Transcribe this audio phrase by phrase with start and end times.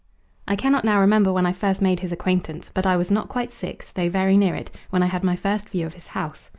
[0.47, 3.51] I cannot now remember when I first made his acquaintance, but I was not quite
[3.53, 6.49] six, though very near it, when I had my first view of his house.